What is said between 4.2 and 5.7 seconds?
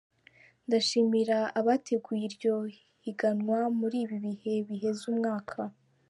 bihe biheza umwaka.